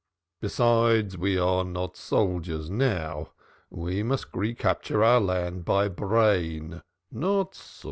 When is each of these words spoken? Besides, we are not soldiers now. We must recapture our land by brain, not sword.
Besides, 0.39 1.15
we 1.15 1.37
are 1.37 1.63
not 1.63 1.95
soldiers 1.95 2.71
now. 2.71 3.33
We 3.69 4.01
must 4.01 4.33
recapture 4.33 5.03
our 5.03 5.21
land 5.21 5.63
by 5.63 5.89
brain, 5.89 6.81
not 7.11 7.53
sword. 7.53 7.77